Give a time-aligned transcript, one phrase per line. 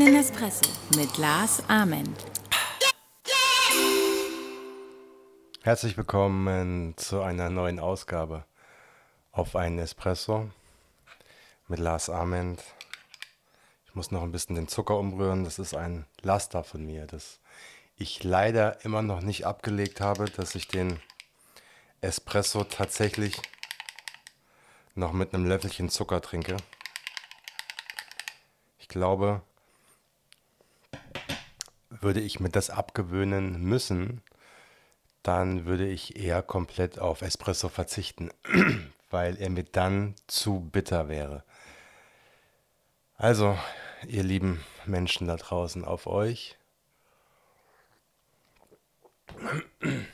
[0.00, 0.62] einen Espresso
[0.96, 2.24] mit Lars Ament.
[5.60, 8.46] Herzlich willkommen zu einer neuen Ausgabe
[9.30, 10.48] auf einen Espresso
[11.68, 12.62] mit Lars Ament.
[13.84, 15.44] Ich muss noch ein bisschen den Zucker umrühren.
[15.44, 17.38] Das ist ein Laster von mir, das
[17.96, 20.98] ich leider immer noch nicht abgelegt habe, dass ich den
[22.00, 23.36] Espresso tatsächlich
[24.94, 26.56] noch mit einem Löffelchen Zucker trinke.
[28.78, 29.42] Ich glaube,
[32.00, 34.22] würde ich mir das abgewöhnen müssen,
[35.22, 38.30] dann würde ich eher komplett auf Espresso verzichten,
[39.10, 41.44] weil er mir dann zu bitter wäre.
[43.16, 43.58] Also,
[44.06, 46.56] ihr lieben Menschen da draußen, auf euch.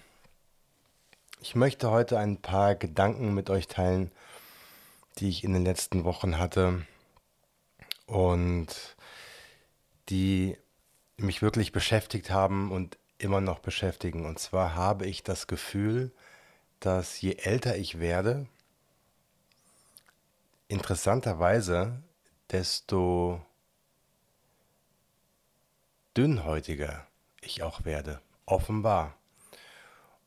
[1.42, 4.10] Ich möchte heute ein paar Gedanken mit euch teilen,
[5.18, 6.84] die ich in den letzten Wochen hatte
[8.06, 8.96] und
[10.08, 10.56] die
[11.16, 14.26] mich wirklich beschäftigt haben und immer noch beschäftigen.
[14.26, 16.12] Und zwar habe ich das Gefühl,
[16.80, 18.46] dass je älter ich werde,
[20.68, 22.02] interessanterweise,
[22.50, 23.44] desto
[26.16, 27.06] dünnhäutiger
[27.40, 28.20] ich auch werde.
[28.44, 29.16] Offenbar.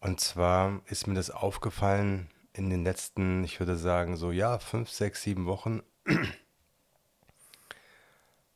[0.01, 4.89] Und zwar ist mir das aufgefallen in den letzten, ich würde sagen, so ja, fünf,
[4.89, 5.81] sechs, sieben Wochen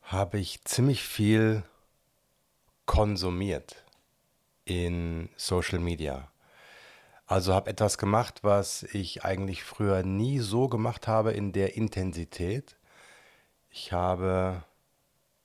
[0.02, 1.62] habe ich ziemlich viel
[2.86, 3.84] konsumiert
[4.64, 6.30] in Social Media.
[7.26, 12.76] Also habe etwas gemacht, was ich eigentlich früher nie so gemacht habe in der Intensität.
[13.70, 14.62] Ich habe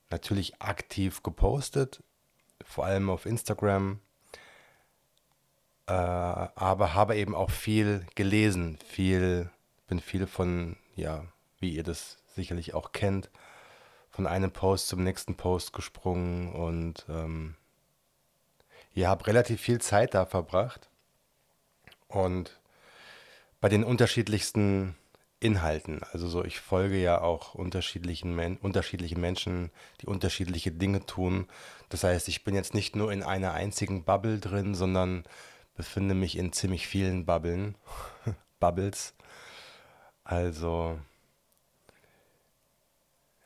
[0.09, 2.03] natürlich aktiv gepostet,
[2.63, 4.01] vor allem auf Instagram,
[5.87, 9.49] äh, aber habe eben auch viel gelesen, viel,
[9.87, 11.25] bin viel von, ja,
[11.59, 13.29] wie ihr das sicherlich auch kennt,
[14.19, 17.55] von einem Post zum nächsten Post gesprungen und ähm,
[18.93, 20.89] ja, habe relativ viel Zeit da verbracht
[22.09, 22.59] und
[23.61, 24.97] bei den unterschiedlichsten
[25.39, 26.01] Inhalten.
[26.11, 29.71] Also so, ich folge ja auch unterschiedlichen, Men unterschiedlichen Menschen,
[30.01, 31.47] die unterschiedliche Dinge tun.
[31.87, 35.23] Das heißt, ich bin jetzt nicht nur in einer einzigen Bubble drin, sondern
[35.77, 37.75] befinde mich in ziemlich vielen Bubblen,
[38.59, 39.13] Bubbles.
[40.25, 40.99] Also,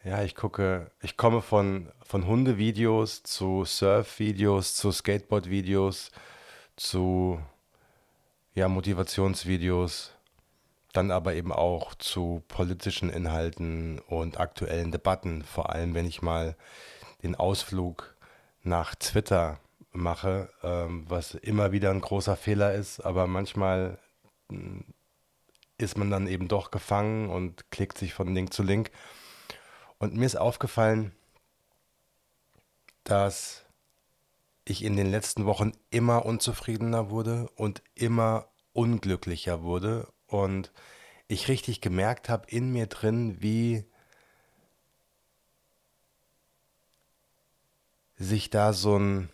[0.04, 6.12] ja, ich gucke, ich komme von, von Hundevideos zu Surf-Videos, zu Skateboard-Videos,
[6.76, 7.40] zu
[8.54, 10.12] ja, Motivationsvideos,
[10.92, 16.56] dann aber eben auch zu politischen Inhalten und aktuellen Debatten, vor allem wenn ich mal
[17.24, 18.16] den Ausflug
[18.62, 19.60] nach Twitter
[19.94, 24.00] mache, ähm, was immer wieder ein großer Fehler ist, aber manchmal
[24.50, 24.82] mm,
[25.78, 28.92] ist man dann eben doch gefangen und klickt sich von Link zu Link.
[30.04, 31.14] Und mir ist aufgefallen,
[33.06, 33.64] dass
[34.66, 40.74] ich in den letzten Wochen immer unzufriedener wurde und immer unglücklicher wurde und
[41.30, 43.86] ich richtig gemerkt habe in mir drin, wie
[48.18, 49.30] sich da so ein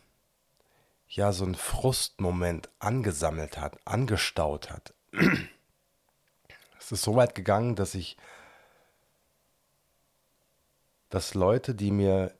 [1.08, 4.94] ja so ein Frustmoment angesammelt hat, angestaut hat.
[6.78, 8.18] es ist so weit gegangen, dass ich,
[11.10, 12.34] dass Leute, die mir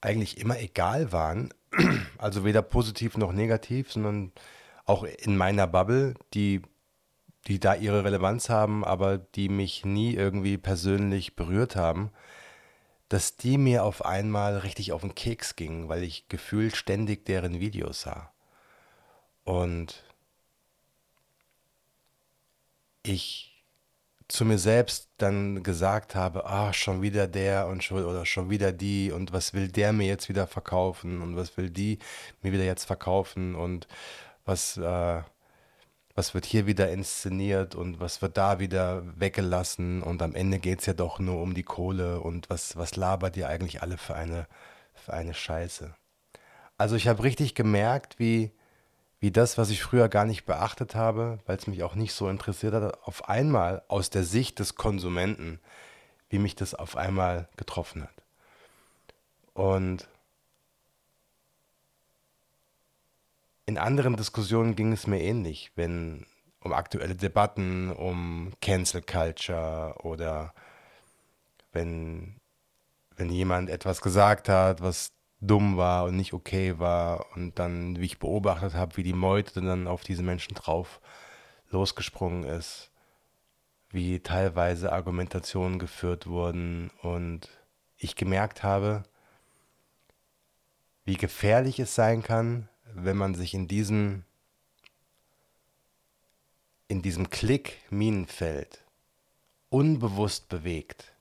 [0.00, 1.52] eigentlich immer egal waren,
[2.18, 4.32] also weder positiv noch negativ, sondern
[4.84, 6.62] auch in meiner Bubble, die,
[7.46, 12.10] die da ihre Relevanz haben, aber die mich nie irgendwie persönlich berührt haben,
[13.08, 17.60] dass die mir auf einmal richtig auf den Keks gingen, weil ich gefühlt ständig deren
[17.60, 18.32] Videos sah.
[19.44, 20.02] Und
[23.02, 23.53] ich
[24.28, 28.72] zu mir selbst dann gesagt habe, ah, schon wieder der und schon oder schon wieder
[28.72, 31.98] die und was will der mir jetzt wieder verkaufen und was will die
[32.42, 33.86] mir wieder jetzt verkaufen und
[34.44, 35.22] was äh,
[36.14, 40.80] was wird hier wieder inszeniert und was wird da wieder weggelassen und am Ende geht
[40.80, 44.14] es ja doch nur um die Kohle und was, was labert ihr eigentlich alle für
[44.14, 44.46] eine,
[44.94, 45.94] für eine Scheiße.
[46.78, 48.52] Also ich habe richtig gemerkt, wie,
[49.24, 52.28] wie das, was ich früher gar nicht beachtet habe, weil es mich auch nicht so
[52.28, 55.60] interessiert hat, auf einmal aus der Sicht des Konsumenten,
[56.28, 58.22] wie mich das auf einmal getroffen hat.
[59.54, 60.06] Und
[63.64, 66.26] in anderen Diskussionen ging es mir ähnlich, wenn
[66.60, 70.52] um aktuelle Debatten, um Cancel Culture oder
[71.72, 72.36] wenn,
[73.16, 75.12] wenn jemand etwas gesagt hat, was
[75.46, 79.60] dumm war und nicht okay war und dann, wie ich beobachtet habe, wie die Meute
[79.60, 81.00] dann auf diese Menschen drauf
[81.70, 82.90] losgesprungen ist,
[83.90, 87.48] wie teilweise Argumentationen geführt wurden und
[87.96, 89.04] ich gemerkt habe,
[91.04, 94.24] wie gefährlich es sein kann, wenn man sich in diesem,
[96.88, 98.84] in diesem Klick-Minenfeld
[99.68, 101.12] unbewusst bewegt,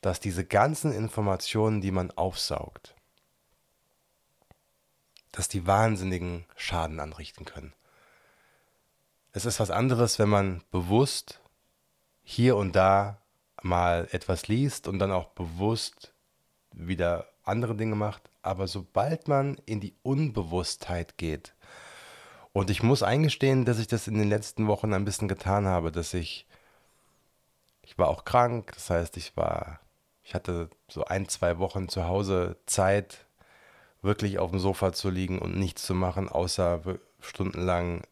[0.00, 2.94] dass diese ganzen Informationen, die man aufsaugt,
[5.32, 7.72] dass die wahnsinnigen Schaden anrichten können.
[9.32, 11.40] Es ist was anderes, wenn man bewusst
[12.22, 13.18] hier und da
[13.62, 16.12] mal etwas liest und dann auch bewusst
[16.72, 18.30] wieder andere Dinge macht.
[18.42, 21.54] Aber sobald man in die Unbewusstheit geht,
[22.52, 25.92] und ich muss eingestehen, dass ich das in den letzten Wochen ein bisschen getan habe,
[25.92, 26.46] dass ich,
[27.82, 29.78] ich war auch krank, das heißt, ich war,
[30.24, 33.26] ich hatte so ein, zwei Wochen zu Hause Zeit,
[34.02, 36.80] wirklich auf dem Sofa zu liegen und nichts zu machen, außer
[37.20, 38.02] stundenlang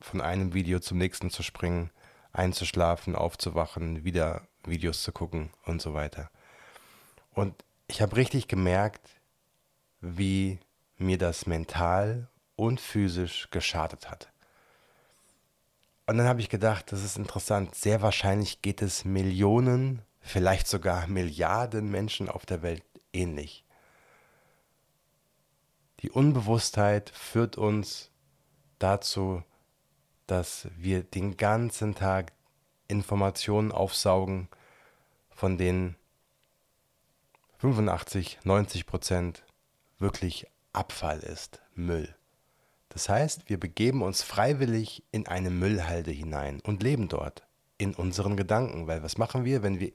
[0.00, 1.90] von einem Video zum nächsten zu springen,
[2.32, 6.30] einzuschlafen, aufzuwachen, wieder Videos zu gucken und so weiter.
[7.32, 7.54] Und
[7.86, 9.08] ich habe richtig gemerkt,
[10.00, 10.58] wie
[10.96, 14.28] mir das mental und physisch geschadet hat.
[16.06, 21.06] Und dann habe ich gedacht, das ist interessant, sehr wahrscheinlich geht es Millionen, vielleicht sogar
[21.06, 22.82] Milliarden Menschen auf der Welt
[23.12, 23.64] ähnlich.
[26.00, 28.10] Die Unbewusstheit führt uns
[28.78, 29.42] dazu,
[30.26, 32.32] dass wir den ganzen Tag
[32.86, 34.48] Informationen aufsaugen,
[35.30, 35.96] von denen
[37.58, 39.44] 85, 90 Prozent
[39.98, 42.14] wirklich Abfall ist, Müll.
[42.90, 47.46] Das heißt, wir begeben uns freiwillig in eine Müllhalde hinein und leben dort
[47.76, 49.92] in unseren Gedanken, weil was machen wir, wenn wir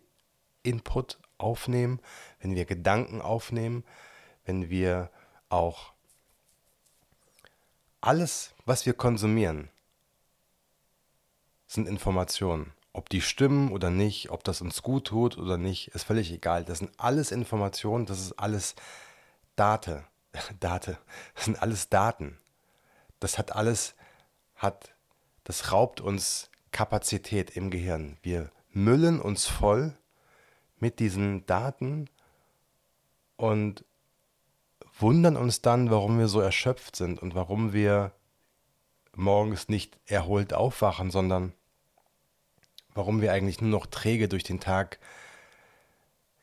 [0.63, 1.99] Input aufnehmen,
[2.39, 3.83] wenn wir Gedanken aufnehmen,
[4.45, 5.09] wenn wir
[5.49, 5.92] auch
[8.03, 9.69] alles, was wir konsumieren,
[11.67, 12.73] sind Informationen.
[12.91, 16.65] Ob die stimmen oder nicht, ob das uns gut tut oder nicht, ist völlig egal.
[16.65, 18.75] Das sind alles Informationen, das ist alles
[19.55, 20.03] Date.
[20.61, 20.97] Date.
[21.33, 22.37] Das sind alles Daten.
[23.19, 23.95] Das hat alles,
[24.55, 24.93] hat,
[25.45, 28.17] das raubt uns Kapazität im Gehirn.
[28.21, 29.97] Wir müllen uns voll
[30.77, 32.09] mit diesen Daten
[33.37, 33.85] und
[34.99, 38.11] wundern uns dann, warum wir so erschöpft sind und warum wir
[39.15, 41.53] morgens nicht erholt aufwachen, sondern
[42.93, 44.99] warum wir eigentlich nur noch träge durch den Tag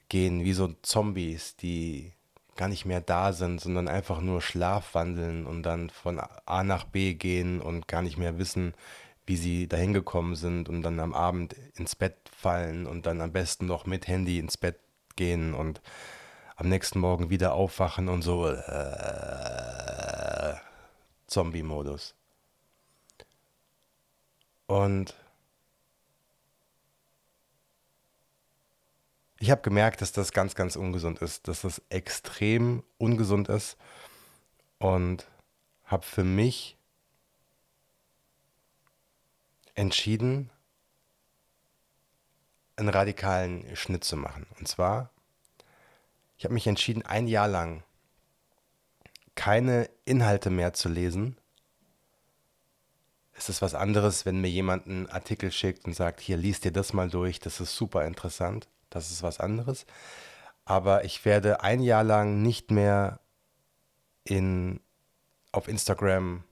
[0.09, 2.13] gehen, wie so Zombies, die
[2.57, 7.15] gar nicht mehr da sind, sondern einfach nur schlafwandeln und dann von A nach B
[7.15, 8.75] gehen und gar nicht mehr wissen,
[9.27, 13.33] wie sie dahin gekommen sind und dann am Abend ins Bett fallen und dann am
[13.33, 14.79] besten noch mit Handy ins Bett
[15.17, 15.81] gehen und
[16.61, 20.55] am nächsten Morgen wieder aufwachen und so äh,
[21.27, 22.15] Zombie-Modus.
[24.67, 25.15] Und
[29.39, 33.79] ich habe gemerkt, dass das ganz, ganz ungesund ist, dass das extrem ungesund ist
[34.79, 35.27] und
[35.87, 36.77] habe für mich
[39.75, 40.51] entschieden,
[42.77, 44.47] einen radikalen Schnitt zu machen.
[44.59, 45.09] Und zwar,
[46.41, 47.85] ich habe mich entschieden, ein Jahr lang
[49.35, 51.37] keine Inhalte mehr zu lesen.
[53.33, 56.73] Es ist was anderes, wenn mir jemand einen Artikel schickt und sagt, hier liest dir
[56.73, 59.87] das mal durch, das ist super interessant das ist was anderes.
[60.65, 63.21] Aber ich werde ein Jahr lang nicht mehr
[64.25, 64.81] in,
[65.53, 66.45] auf Instagram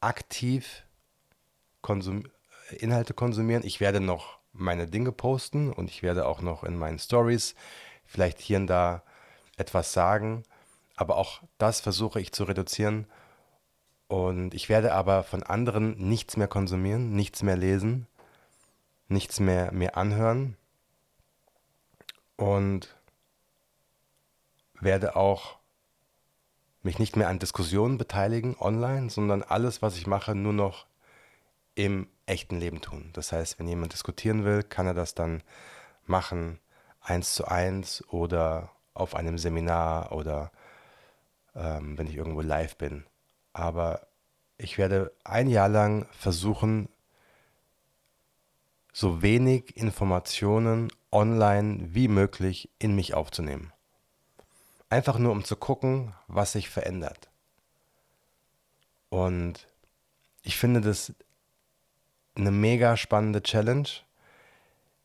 [0.00, 0.84] aktiv
[1.82, 2.24] konsum
[2.70, 3.64] Inhalte konsumieren.
[3.64, 7.54] Ich werde noch meine Dinge posten und ich werde auch noch in meinen Stories
[8.04, 9.02] vielleicht hier und da
[9.58, 10.44] etwas sagen.
[10.96, 13.06] Aber auch das versuche ich zu reduzieren.
[14.08, 18.06] Und ich werde aber von anderen nichts mehr konsumieren, nichts mehr lesen,
[19.08, 20.56] nichts mehr mir anhören
[22.36, 22.96] und
[24.80, 25.58] werde auch
[26.82, 30.86] mich nicht mehr an Diskussionen beteiligen online, sondern alles, was ich mache, nur noch
[31.74, 33.10] im echten Leben tun.
[33.12, 35.42] Das heißt, wenn jemand diskutieren will, kann er das dann
[36.06, 36.60] machen,
[37.00, 40.50] eins zu eins oder auf einem Seminar oder
[41.54, 43.04] ähm, wenn ich irgendwo live bin.
[43.52, 44.06] Aber
[44.58, 46.88] ich werde ein Jahr lang versuchen,
[48.92, 53.72] so wenig Informationen online wie möglich in mich aufzunehmen.
[54.90, 57.28] Einfach nur um zu gucken, was sich verändert.
[59.10, 59.68] Und
[60.42, 61.12] ich finde das
[62.34, 63.88] eine mega spannende Challenge.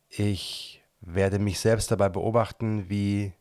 [0.08, 3.32] Ich werde mich selbst dabei beobachten, wie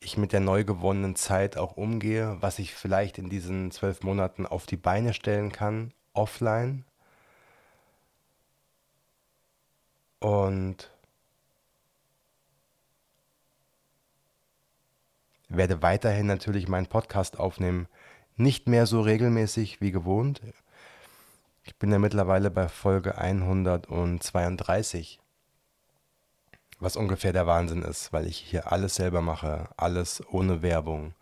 [0.00, 4.46] ich mit der neu gewonnenen Zeit auch umgehe, was ich vielleicht in diesen zwölf Monaten
[4.46, 6.84] auf die Beine stellen kann, offline.
[10.20, 10.90] Und
[15.48, 17.88] werde weiterhin natürlich meinen Podcast aufnehmen.
[18.36, 20.40] Nicht mehr so regelmäßig wie gewohnt.
[21.64, 25.20] Ich bin ja mittlerweile bei Folge 132,
[26.78, 31.14] was ungefähr der Wahnsinn ist, weil ich hier alles selber mache, alles ohne Werbung,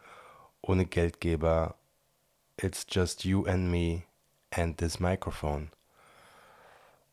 [0.63, 1.77] ohne Geldgeber.
[2.61, 4.03] It's just you and me
[4.51, 5.71] and this microphone.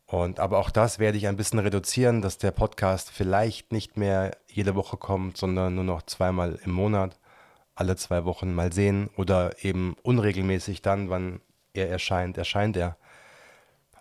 [0.06, 4.36] Und aber auch das werde ich ein bisschen reduzieren, dass der Podcast vielleicht nicht mehr
[4.46, 7.18] jede Woche kommt, sondern nur noch zweimal im Monat,
[7.74, 11.40] alle zwei Wochen mal sehen oder eben unregelmäßig dann, wann
[11.72, 12.98] er erscheint, erscheint er.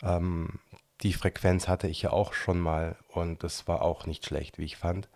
[0.04, 0.60] Ähm,
[1.04, 4.66] die Frequenz hatte ich ja auch schon mal und das war auch nicht schlecht, wie
[4.66, 5.10] ich fand.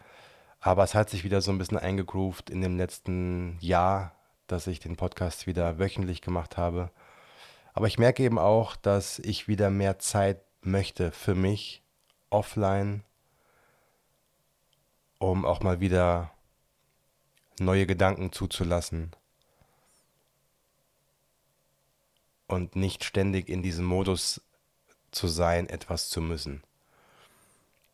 [0.60, 4.15] Aber es hat sich wieder so ein bisschen eingegroovt in dem letzten Jahr,
[4.48, 6.89] dass ich den Podcast wieder wöchentlich gemacht habe.
[7.74, 11.84] Aber ich merke eben auch, dass ich wieder mehr Zeit möchte für mich
[12.32, 13.04] offline,
[15.20, 16.32] um auch mal wieder
[17.60, 19.12] neue Gedanken zuzulassen
[22.48, 24.42] und nicht ständig in diesem Modus
[25.16, 26.64] zu sein, etwas zu müssen.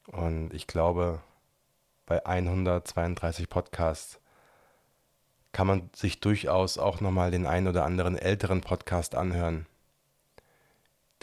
[0.07, 1.21] Und ich glaube,
[2.05, 4.19] bei 132 Podcasts
[5.51, 9.65] kann man sich durchaus auch nochmal den einen oder anderen älteren Podcast anhören,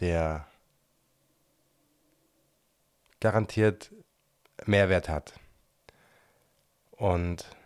[0.01, 0.47] der
[3.21, 3.93] garantiert
[4.65, 5.35] Mehrwert hat.
[6.93, 7.57] Und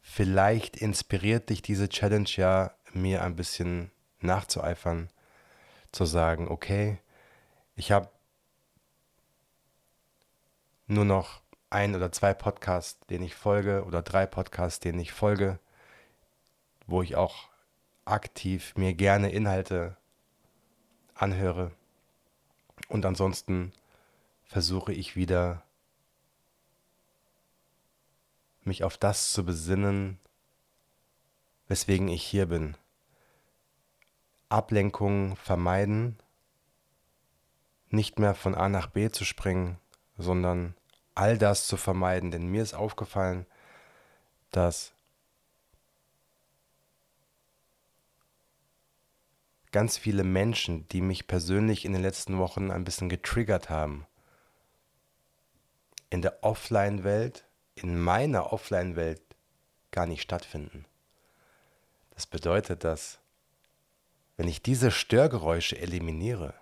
[0.00, 5.08] vielleicht inspiriert dich diese Challenge ja, mir ein bisschen nachzueifern,
[5.92, 6.98] zu sagen, okay,
[7.76, 8.08] ich habe
[10.86, 15.58] nur noch ein oder zwei Podcasts, denen ich folge, oder drei Podcasts, denen ich folge,
[16.86, 17.48] wo ich auch
[18.04, 19.96] aktiv mir gerne Inhalte
[21.14, 21.72] anhöre.
[22.88, 23.72] Und ansonsten
[24.44, 25.62] versuche ich wieder
[28.64, 30.18] mich auf das zu besinnen,
[31.68, 32.76] weswegen ich hier bin.
[34.52, 36.18] Ablenkungen vermeiden,
[37.88, 39.78] nicht mehr von A nach B zu springen,
[40.18, 40.74] sondern
[41.14, 42.30] all das zu vermeiden.
[42.30, 43.46] Denn mir ist aufgefallen,
[44.50, 44.92] dass
[49.72, 54.06] ganz viele Menschen, die mich persönlich in den letzten Wochen ein bisschen getriggert haben,
[56.10, 59.22] in der Offline-Welt, in meiner Offline-Welt
[59.90, 60.84] gar nicht stattfinden.
[62.10, 63.21] Das bedeutet, dass
[64.36, 66.54] wenn ich diese Störgeräusche eliminiere,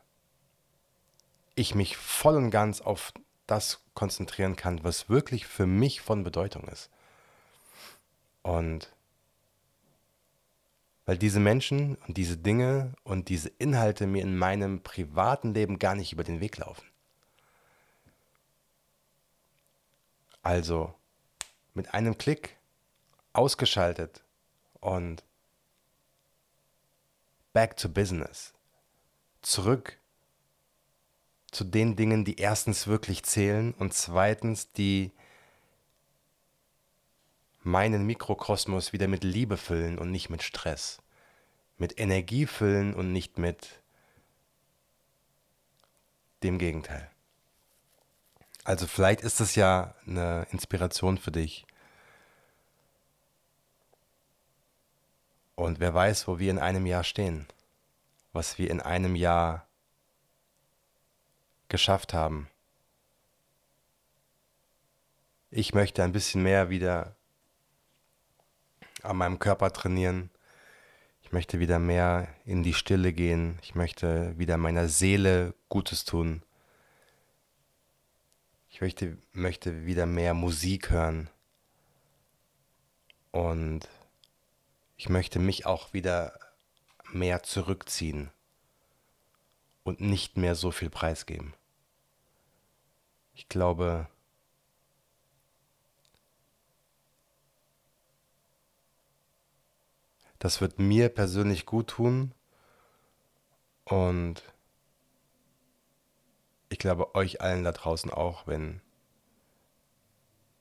[1.55, 3.13] ich mich voll und ganz auf
[3.47, 6.91] das konzentrieren kann, was wirklich für mich von Bedeutung ist.
[8.43, 8.93] Und
[11.05, 15.97] weil diese Menschen und diese Dinge und diese Inhalte mir in meinem privaten Leben gar
[15.97, 16.87] nicht über den Weg laufen.
[20.43, 20.95] Also
[21.75, 22.57] mit einem Klick
[23.33, 24.23] ausgeschaltet
[24.81, 25.25] und
[27.53, 28.53] back to business.
[29.43, 29.99] Zurück
[31.51, 35.13] zu den Dingen, die erstens wirklich zählen und zweitens, die
[37.63, 40.99] meinen Mikrokosmos wieder mit Liebe füllen und nicht mit Stress.
[41.77, 43.83] Mit Energie füllen und nicht mit
[46.43, 47.11] dem Gegenteil.
[48.65, 51.67] Also vielleicht ist es ja eine Inspiration für dich.
[55.61, 57.47] Und wer weiß, wo wir in einem Jahr stehen,
[58.33, 59.67] was wir in einem Jahr
[61.69, 62.49] geschafft haben.
[65.51, 67.15] Ich möchte ein bisschen mehr wieder
[69.03, 70.31] an meinem Körper trainieren.
[71.21, 73.59] Ich möchte wieder mehr in die Stille gehen.
[73.61, 76.43] Ich möchte wieder meiner Seele Gutes tun.
[78.71, 81.29] Ich möchte, möchte wieder mehr Musik hören.
[83.31, 83.87] Und
[85.01, 86.39] ich möchte mich auch wieder
[87.11, 88.29] mehr zurückziehen
[89.83, 91.55] und nicht mehr so viel preisgeben.
[93.33, 94.09] Ich glaube,
[100.39, 102.35] Das wird mir persönlich gut tun
[103.85, 104.43] und
[106.69, 108.83] ich glaube euch allen da draußen auch, wenn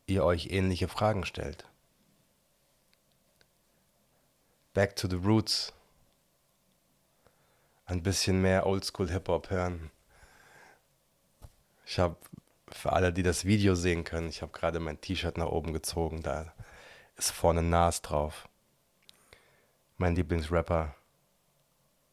[0.06, 1.69] ihr euch ähnliche Fragen stellt.
[4.74, 5.74] Back to the roots.
[7.86, 9.92] Ein bisschen mehr Oldschool Hip-Hop hören.
[11.86, 12.18] Ich habe,
[12.70, 16.22] für alle, die das Video sehen können, ich habe gerade mein T-Shirt nach oben gezogen,
[16.22, 16.54] da
[17.18, 18.48] ist vorne Nas drauf
[20.00, 20.96] mein Lieblingsrapper.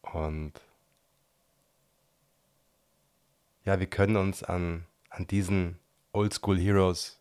[0.01, 0.53] Und
[3.63, 5.79] ja, wir können uns an, an diesen
[6.11, 7.19] Oldschool Heroes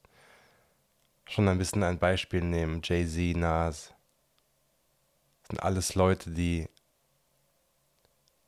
[1.28, 2.80] schon ein bisschen ein Beispiel nehmen.
[2.84, 3.94] Jay-Z, Nas.
[5.48, 6.68] Sind alles Leute, die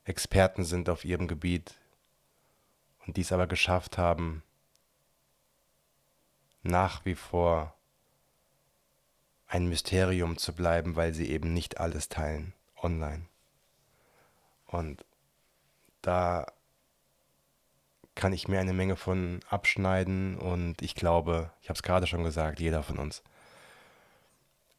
[0.03, 1.75] Experten sind auf ihrem Gebiet
[3.05, 4.43] und dies aber geschafft haben,
[6.63, 7.73] nach wie vor
[9.47, 13.25] ein Mysterium zu bleiben, weil sie eben nicht alles teilen online.
[14.67, 15.03] Und
[16.01, 16.45] da
[18.15, 22.23] kann ich mir eine Menge von abschneiden und ich glaube, ich habe es gerade schon
[22.23, 23.23] gesagt, jeder von uns.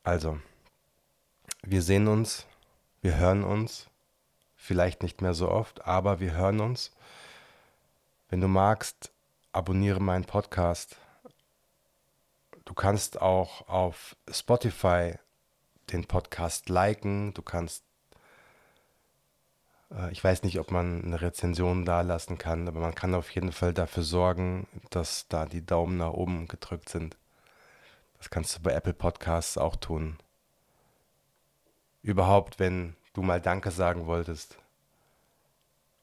[0.02, 0.40] Also,
[1.62, 2.46] wir sehen uns,
[3.02, 3.88] wir hören uns,
[4.56, 6.92] vielleicht nicht mehr so oft, aber wir hören uns.
[8.28, 9.10] Wenn du magst,
[9.52, 10.96] abonniere meinen Podcast.
[12.64, 15.14] Du kannst auch auf Spotify
[15.92, 17.34] den Podcast liken.
[17.34, 17.84] Du kannst,
[19.90, 23.30] äh, ich weiß nicht, ob man eine Rezension da lassen kann, aber man kann auf
[23.30, 27.16] jeden Fall dafür sorgen, dass da die Daumen nach oben gedrückt sind.
[28.18, 30.18] Das kannst du bei Apple Podcasts auch tun.
[32.02, 34.58] Überhaupt, wenn du mal Danke sagen wolltest,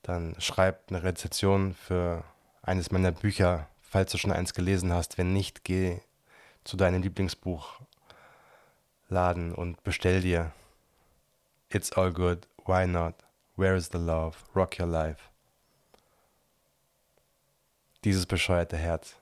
[0.03, 2.23] dann schreib eine Rezension für
[2.61, 5.17] eines meiner Bücher, falls du schon eins gelesen hast.
[5.17, 5.99] Wenn nicht, geh
[6.63, 10.51] zu deinem Lieblingsbuchladen und bestell dir
[11.69, 13.15] It's All Good, Why Not,
[13.55, 15.29] Where is the Love, Rock Your Life.
[18.03, 19.15] Dieses bescheuerte Herz.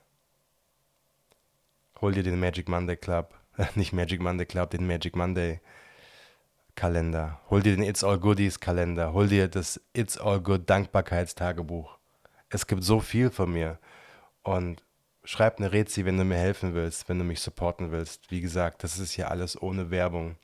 [2.00, 3.34] Hol dir den Magic Monday Club,
[3.74, 5.60] nicht Magic Monday Club, den Magic Monday
[6.76, 7.40] Kalender.
[7.50, 9.12] Hol dir den It's All Goodies Kalender.
[9.12, 11.98] Hol dir das It's All Good Dankbarkeitstagebuch.
[12.50, 13.78] Es gibt so viel von mir.
[14.42, 14.84] Und
[15.24, 18.30] schreib eine Rezi, wenn du mir helfen willst, wenn du mich supporten willst.
[18.30, 20.36] Wie gesagt, das ist hier alles ohne Werbung.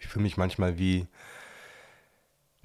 [0.00, 1.06] Ich fühle mich manchmal wie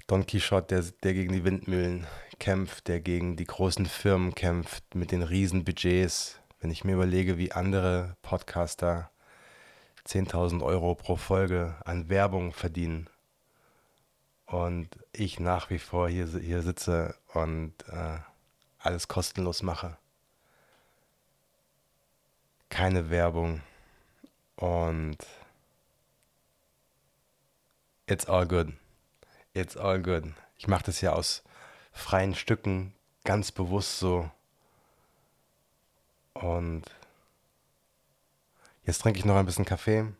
[0.06, 2.06] Don Quixote, der, der gegen die Windmühlen
[2.38, 6.40] kämpft, der gegen die großen Firmen kämpft, mit den riesen Budgets.
[6.60, 9.10] Wenn ich mir überlege, wie andere Podcaster
[10.06, 13.08] 10.000 Euro pro Folge an Werbung verdienen
[14.46, 18.18] und ich nach wie vor hier, hier sitze und äh,
[18.78, 19.96] alles kostenlos mache.
[22.68, 23.62] Keine Werbung
[24.56, 25.18] und
[28.06, 28.72] it's all good.
[29.54, 30.24] It's all good.
[30.56, 31.42] Ich mache das ja aus
[31.92, 34.30] freien Stücken ganz bewusst so.
[36.34, 36.84] Und
[38.84, 40.12] Jetzt trinke ich noch ein bisschen Kaffee,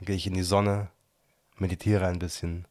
[0.00, 0.88] gehe ich in die Sonne,
[1.58, 2.66] meditiere ein bisschen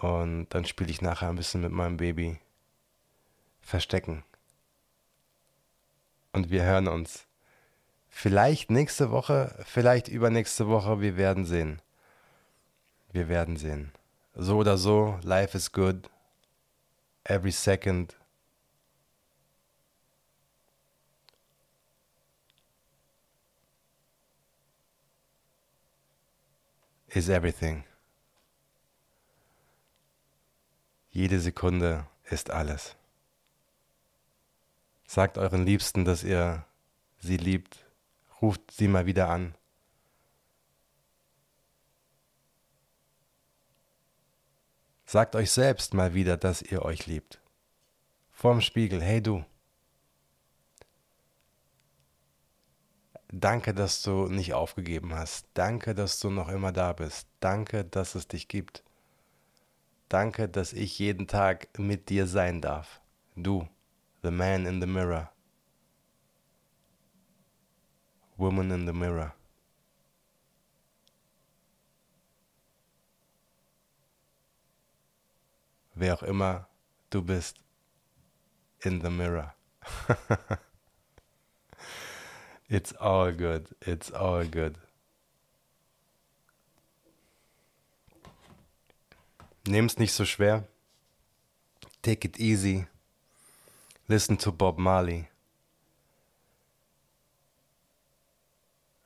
[0.00, 2.38] und dann spiele ich nachher ein bisschen mit meinem Baby.
[3.60, 4.24] Verstecken.
[6.32, 7.26] Und wir hören uns.
[8.08, 11.80] Vielleicht nächste Woche, vielleicht übernächste Woche, wir werden sehen.
[13.12, 13.92] Wir werden sehen.
[14.34, 16.10] So oder so, life is good.
[17.22, 18.16] Every second
[27.14, 27.84] is everything.
[31.10, 32.96] Jede Sekunde ist alles.
[35.06, 36.64] Sagt euren Liebsten, dass ihr
[37.18, 37.84] sie liebt.
[38.42, 39.54] Ruft sie mal wieder an.
[45.06, 47.40] Sagt euch selbst mal wieder, dass ihr euch liebt.
[48.32, 49.44] Vorm Spiegel, hey du.
[53.36, 55.48] Danke, dass du nicht aufgegeben hast.
[55.54, 57.26] Danke, dass du noch immer da bist.
[57.40, 58.84] Danke, dass es dich gibt.
[60.08, 63.00] Danke, dass ich jeden Tag mit dir sein darf.
[63.34, 63.68] Du,
[64.22, 65.32] the man in the mirror.
[68.36, 69.34] Woman in the mirror.
[75.96, 76.68] Wer auch immer
[77.10, 77.64] du bist
[78.78, 79.56] in the mirror.
[82.74, 83.68] It's all good.
[83.82, 84.74] It's all good.
[89.64, 90.64] Nehm's nicht so schwer.
[92.02, 92.88] Take it easy.
[94.08, 95.28] Listen to Bob Marley.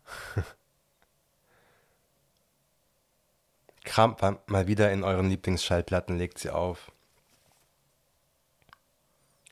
[3.85, 6.91] Kramt mal wieder in euren Lieblingsschallplatten, legt sie auf.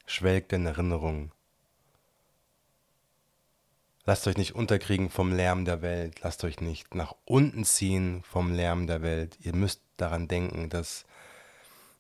[0.07, 1.33] Schwelgt in Erinnerungen.
[4.09, 6.21] Lasst euch nicht unterkriegen vom Lärm der Welt.
[6.23, 9.37] Lasst euch nicht nach unten ziehen vom Lärm der Welt.
[9.41, 11.05] Ihr müsst daran denken, dass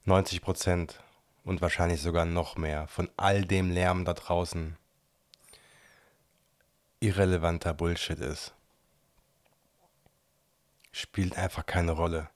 [0.04, 1.02] 90 Prozent
[1.42, 4.76] und wahrscheinlich sogar noch mehr von all dem Lärm da draußen
[7.00, 8.54] irrelevanter Bullshit ist.
[10.92, 12.30] Spielt einfach keine Rolle.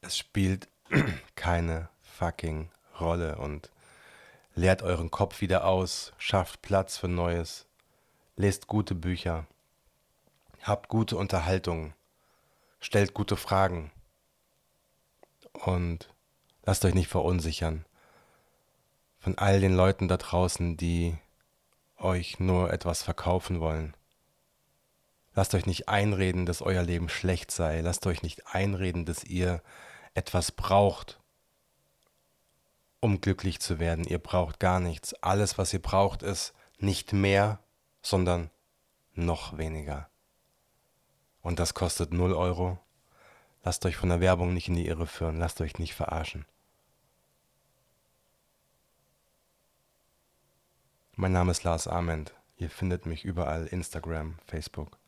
[0.00, 0.68] Es spielt
[1.34, 3.70] keine fucking Rolle und
[4.58, 7.66] Leert euren Kopf wieder aus, schafft Platz für Neues,
[8.36, 9.46] lest gute Bücher,
[10.62, 11.92] habt gute Unterhaltungen,
[12.80, 13.92] stellt gute Fragen
[15.52, 16.08] und
[16.64, 17.84] lasst euch nicht verunsichern
[19.18, 21.18] von all den Leuten da draußen, die
[21.98, 23.94] euch nur etwas verkaufen wollen.
[25.34, 27.82] Lasst euch nicht einreden, dass euer Leben schlecht sei.
[27.82, 29.62] Lasst euch nicht einreden, dass ihr
[30.14, 31.20] etwas braucht,
[33.06, 34.04] um glücklich zu werden.
[34.04, 35.14] Ihr braucht gar nichts.
[35.22, 37.60] Alles, was ihr braucht, ist nicht mehr,
[38.02, 38.50] sondern
[39.14, 40.10] noch weniger.
[41.40, 42.78] Und das kostet 0 Euro.
[43.62, 45.38] Lasst euch von der Werbung nicht in die Irre führen.
[45.38, 46.46] Lasst euch nicht verarschen.
[51.14, 52.34] Mein Name ist Lars Ament.
[52.56, 54.98] Ihr findet mich überall, Instagram, Facebook.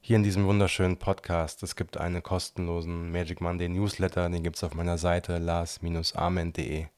[0.00, 1.62] Hier in diesem wunderschönen Podcast.
[1.62, 6.88] Es gibt einen kostenlosen Magic Monday Newsletter, den gibt es auf meiner Seite lars-ament.de.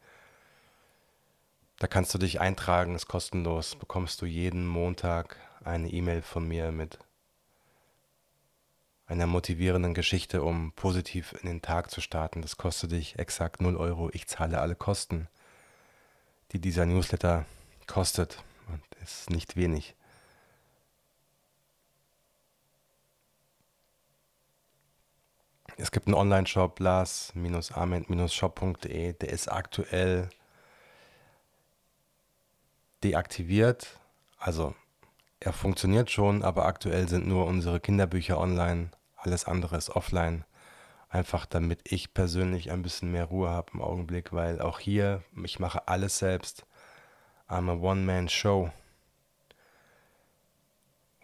[1.78, 3.74] Da kannst du dich eintragen, ist kostenlos.
[3.76, 6.98] Bekommst du jeden Montag eine E-Mail von mir mit
[9.06, 12.42] einer motivierenden Geschichte, um positiv in den Tag zu starten.
[12.42, 14.08] Das kostet dich exakt 0 Euro.
[14.12, 15.28] Ich zahle alle Kosten,
[16.52, 17.44] die dieser Newsletter
[17.86, 18.42] kostet.
[18.68, 19.96] Und ist nicht wenig.
[25.76, 30.28] Es gibt einen Online-Shop, lars-ament-shop.de, der ist aktuell
[33.04, 34.00] deaktiviert.
[34.38, 34.74] Also
[35.40, 38.90] er funktioniert schon, aber aktuell sind nur unsere Kinderbücher online.
[39.16, 40.44] Alles andere ist offline.
[41.10, 45.60] Einfach damit ich persönlich ein bisschen mehr Ruhe habe im Augenblick, weil auch hier, ich
[45.60, 46.66] mache alles selbst.
[47.48, 48.70] I'm a One-Man-Show.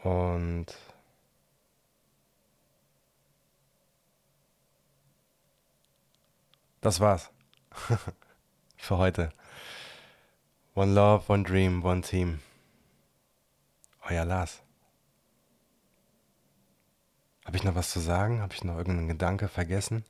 [0.02, 0.66] Und
[6.80, 7.30] das war's
[8.76, 9.30] für heute.
[10.74, 12.40] One Love, One Dream, One Team.
[14.08, 14.62] Euer Lars.
[17.44, 18.40] Habe ich noch was zu sagen?
[18.40, 20.04] Habe ich noch irgendeinen Gedanke vergessen?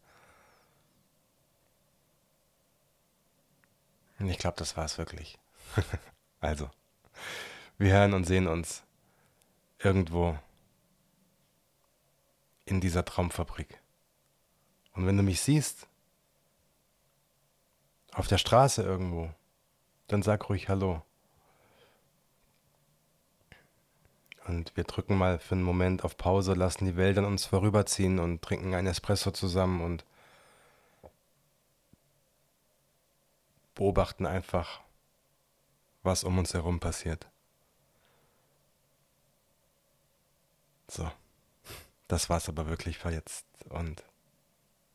[4.18, 5.38] Ich glaube, das war es wirklich.
[6.40, 6.70] also,
[7.78, 8.82] wir hören und sehen uns
[9.78, 10.38] irgendwo
[12.66, 13.80] in dieser Traumfabrik.
[14.92, 15.88] Und wenn du mich siehst,
[18.12, 19.32] auf der Straße irgendwo,
[20.12, 21.02] dann sag ruhig Hallo.
[24.46, 28.18] Und wir drücken mal für einen Moment auf Pause, lassen die Welt an uns vorüberziehen
[28.18, 30.04] und trinken einen Espresso zusammen und
[33.74, 34.80] beobachten einfach,
[36.02, 37.28] was um uns herum passiert.
[40.88, 41.08] So,
[42.08, 44.02] das war's aber wirklich für jetzt und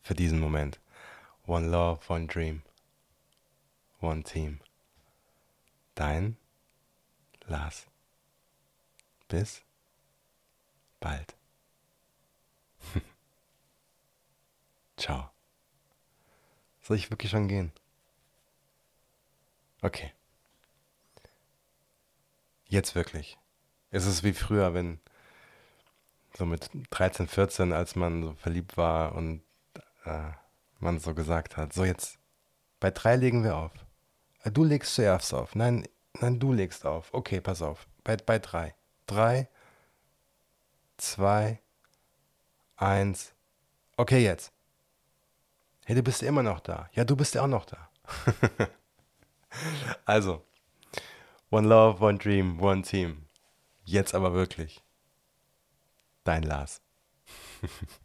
[0.01, 0.82] für diesen Moment.
[1.47, 2.63] One Love, One Dream,
[4.01, 4.60] One Team.
[5.96, 6.38] Dein
[7.46, 7.88] Lars.
[9.28, 9.64] Bis
[11.00, 11.36] bald.
[14.98, 15.30] Ciao.
[16.82, 17.72] Soll ich wirklich schon gehen?
[19.82, 20.14] Okay.
[22.68, 23.38] Jetzt wirklich.
[23.92, 25.00] Es ist wie früher, wenn
[26.38, 29.42] so mit 13, 14, als man so verliebt war und
[30.04, 30.32] äh,
[30.80, 32.20] man so gesagt hat, so jetzt
[32.80, 33.72] bei drei legen wir auf.
[34.46, 35.56] Äh, du legst zuerst auf.
[35.56, 35.88] Nein,
[36.22, 37.14] nein, du legst auf.
[37.14, 37.88] Okay, pass auf.
[38.04, 38.76] Bei, bei drei.
[39.08, 39.50] Drei,
[40.98, 41.60] zwei,
[42.78, 43.34] eins.
[43.98, 44.54] Okay, jetzt.
[45.86, 46.90] Hey, du bist immer noch da.
[46.94, 47.90] Ja, du bist ja auch noch da.
[50.06, 50.44] also,
[51.52, 53.28] One Love, One Dream, One Team.
[53.84, 54.84] Jetzt aber wirklich.
[56.24, 56.82] Dein Lars.